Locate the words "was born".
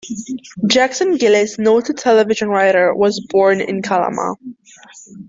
2.95-3.61